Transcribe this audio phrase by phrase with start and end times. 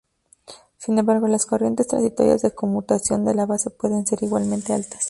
[0.79, 4.99] Sin embargo las corrientes transitorias de conmutación de la base pueden ser igualmente altas.